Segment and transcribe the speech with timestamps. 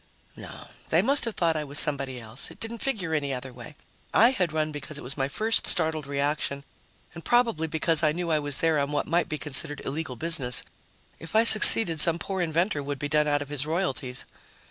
[0.35, 2.49] No, they must have thought I was somebody else.
[2.49, 3.75] It didn't figure any other way.
[4.15, 6.63] I had run because it was my first startled reaction
[7.13, 10.63] and probably because I knew I was there on what might be considered illegal business;
[11.19, 14.25] if I succeeded, some poor inventor would be done out of his royalties.